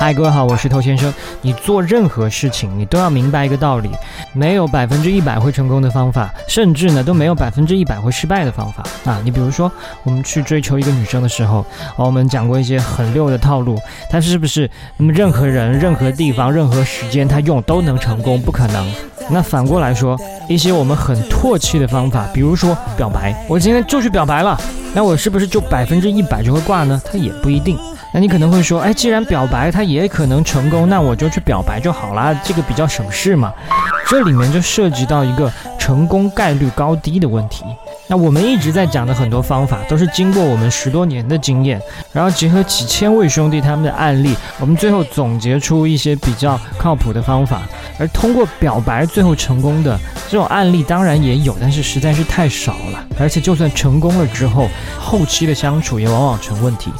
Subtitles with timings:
[0.00, 1.12] 嗨，各位好，我是头先生。
[1.42, 3.90] 你做任何事情，你都要明白一个道理：
[4.32, 9.20] 没有百分之一百会成功的方法，甚至呢都没有百分之一百会失败的方法啊。
[9.22, 9.70] 你比如说，
[10.02, 11.66] 我们去追求一个女生的时候，
[11.96, 13.78] 我们讲过一些很溜的套路，
[14.08, 18.40] 她是不是那么任何人、任何地方、任何时间她用都能成功？
[18.40, 18.90] 不可能。
[19.28, 24.58] 那反过来说，一些我们很唾弃的方法，比如说表白，我今天就去表白了，
[24.94, 27.02] 那我是不是就百分之一百就会挂呢？
[27.04, 27.78] 它也不一定。
[28.12, 33.52] 那你可能会说，哎，既然表白它也可能成功，那我就去表白就好啦，这个比较省事嘛。
[34.08, 37.64] 这里面就涉及到一个成功概率高低的问题。
[38.08, 41.80] 那我们一直在讲的很多方法，都是经过我们十多年的经验，
[42.12, 47.62] 然后结合几千位兄弟他们的案例，我们最后总结出一些比较靠谱的方法。
[48.00, 49.96] 而通过表白最后成功的
[50.28, 53.06] 这种案例，当然也有，但是实在是太少了。
[53.16, 56.90] 而且就算成功了之后，后期的相处也往往成问题。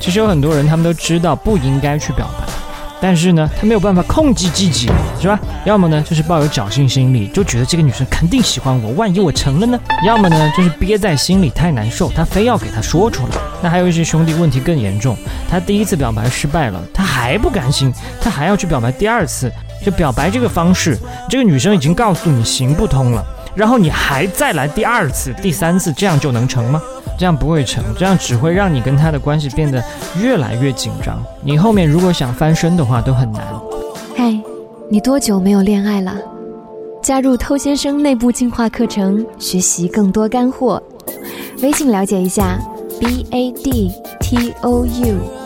[0.00, 2.46] 其实有很多人，他们都知道不应该去表白，
[3.00, 4.90] 但是呢，他没有办法控制自己，
[5.20, 5.38] 是吧？
[5.64, 9.78] 要么呢，就是抱有侥幸心理，就觉得这个女生肯定喜欢我，万一我成了呢？
[10.06, 13.36] 要么呢，就是憋在心里太难受，他非要给他说出来。
[13.62, 15.16] 那还有一些兄弟问题更严重，
[15.50, 19.52] 他第一次表白失败了，他还不甘心，他还要去表白第二次。
[19.80, 20.98] 就表白这个方式，
[21.30, 23.24] 这个女生已经告诉你行不通了，
[23.54, 26.82] 然后你还再来第二次、第三次，这样就能成吗？
[27.18, 29.82] 这样不会成，这样只会让你跟他的关系变得
[30.22, 31.20] 越来越紧张。
[31.42, 33.42] 你后面如果想翻身的话，都很难。
[34.16, 34.40] 嗨，
[34.88, 36.14] 你多久没有恋爱了？
[37.02, 40.82] 加入偷先生内部进化课程，学习更多干货。
[41.62, 42.58] 微信了解一下
[43.00, 45.37] ，b a d t o u。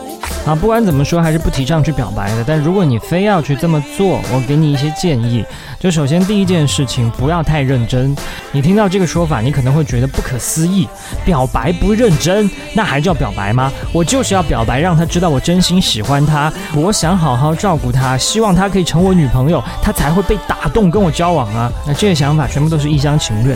[0.45, 2.43] 啊，不管怎么说，还是不提倡去表白的。
[2.45, 5.43] 但如果你非要去这么做，我给你一些建议。
[5.79, 8.13] 就首先第一件事情，不要太认真。
[8.51, 10.87] 你听到这个说法，你可能会觉得不可思议。
[11.23, 13.71] 表白不认真，那还叫表白吗？
[13.93, 21.71] 我就是要表白，让他知道我真心喜欢他，我想好好照顾他，希望他可以成我女朋友，他才会被打动跟我交往啊。
[21.87, 23.55] 那这些想法全部都是一厢情愿。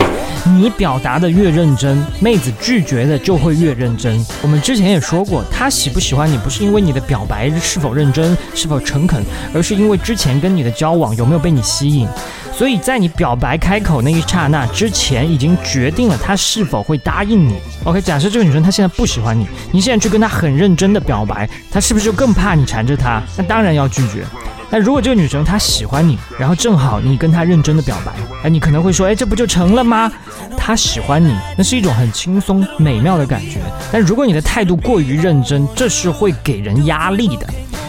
[0.56, 4.24] 你表达的越认真，妹子拒绝的就会越认真。
[4.42, 9.20] 我们之前也说过，他喜不喜欢你，不是因为对你的表白是否认真、是否诚恳，
[9.52, 12.06] 而是因为之前跟你的交往有没有被你吸引。
[12.52, 17.56] 所以在你表白开口那一刹那之前，已经决定了他是否会答应你。
[17.82, 23.20] OK，假设这个女生她现在不喜欢你，你现在去跟她很认真的表白，她是不是就更怕你缠着她？
[23.36, 24.24] 那当然要拒绝。
[24.70, 28.12] 那如果这个女生她喜欢你，然后正好你跟她认真的表白，
[28.44, 30.10] 哎，你可能会说，哎，这不就成了吗？
[30.56, 33.60] 她喜欢你，那是一种很轻松美妙的感觉。
[33.90, 37.46] 但如果你的态度过于认真，这是会给人压力的。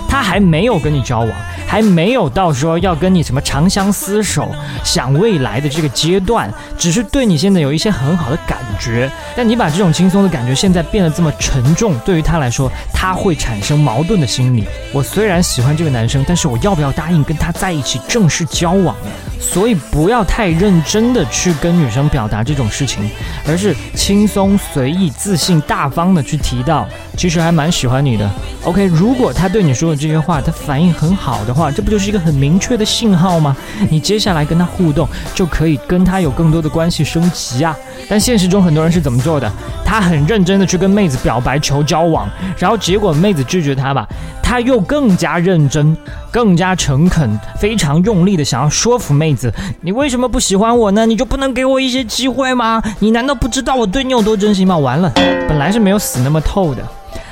[0.07, 1.29] 她还没有跟你交往，
[1.69, 4.49] 还没有到说要跟你什么长相厮守、
[4.83, 9.07] 想未来的这个阶段，只是对你现在有一些很好的感觉。
[9.37, 14.65] 但你把这种轻松的感觉现在变得这么沉重，对于他来说，他会产生矛盾的心理。
[14.91, 19.11] 我虽然喜欢这个男生，但是我要不要答应跟他在一起正式交往呢？
[19.39, 23.09] 所以不要太认真的去跟女生表达这种事情，
[23.47, 28.29] 而是轻松随意、自信大方的去提到，其实还蛮喜欢你的。
[28.65, 33.55] OK，如果他对你说的这些话，他反应很好的话，这不就是一个很明确的信号吗？
[33.89, 37.75] 你接下来跟他互动就可以跟他有更多的关系升级啊。
[38.07, 39.51] 但现实中很多人是怎么做的？
[39.83, 44.07] 他很认真的去跟妹子表白求交往，然后结果妹子拒绝他吧，
[44.41, 45.97] 他又更加认真、
[46.31, 51.05] 更加诚恳、非常用力的想要说服妹子：你为什么不喜欢我呢？
[51.05, 52.81] 你就不能给我一些机会吗？
[52.99, 54.77] 你难道不知道我对你有多真心吗？
[54.77, 55.11] 完了，
[55.47, 56.83] 本来是没有死那么透的。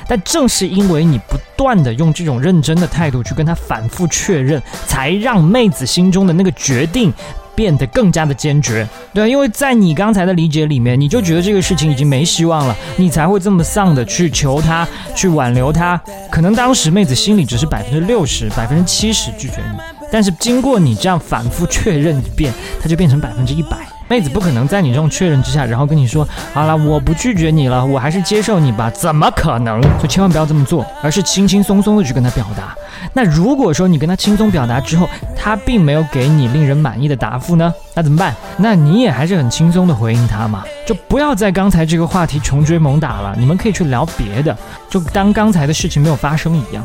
[0.08, 7.12] 但正是因为你不断的用这种认真的态度去跟他反复确认，才让妹子心中的那个决定
[7.54, 8.88] 变得更加的坚决。
[9.12, 16.00] 对，因为在你刚才的理解里面，你就觉得这个事情已经没希望了，你才会这么丧的去求他，去挽留他。
[16.30, 19.78] 可能当时妹子心里只是百分之六十、百分之七十拒绝你，
[20.10, 23.76] 但是经过你这样反复确认一遍，它就变成百分之一百。
[24.08, 28.90] 妹子不可能在你这种确认之下，然后跟你说好了，我不拒绝你了，我还是接受你吧？
[28.90, 29.82] 怎么可能？
[29.82, 32.74] 所以千万不要这么做，而是轻轻松松的去跟他表达。
[33.12, 37.72] 那如果说你跟他轻松表达之后，他并没有给你令人满意的答复呢？
[37.94, 38.34] 那怎么办？
[38.56, 43.34] 那你也还是很轻松的回应他嘛，就不要在刚才这个话题穷追猛打了。
[43.38, 44.56] 你们可以去聊别的，
[44.88, 46.84] 就当刚才的事情没有发生一样。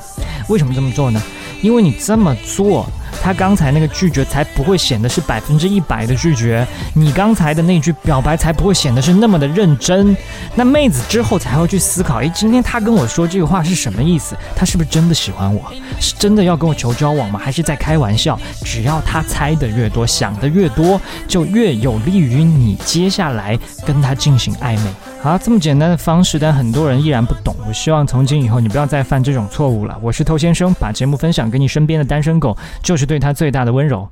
[0.50, 1.22] 为什么这么做呢？
[1.64, 2.86] 因为你这么做。
[3.22, 10.18] 他刚才那个拒绝才不会显得是百分之一百的拒绝，你刚才的那句表白才不会显得是那么的认真。
[10.56, 14.36] 那妹子之后才会去思考，诶，今天他跟我说这个话是什么意思？
[14.56, 15.72] 他是不是真的喜欢我？
[16.02, 17.40] 是真的要跟我求交往吗？
[17.42, 18.38] 还是在开玩笑？
[18.66, 24.90] 只要他猜的越多，想的越多，就越有利于你接下来跟他进行暧昧。
[25.24, 27.56] 好，这么简单的方式，但很多人依然不懂。
[27.66, 29.98] 我希望从今以后你不要再犯这种错误了。
[30.02, 34.06] 我是偷先生，把节目分享给你身边的单身狗，就是对他最大的温柔。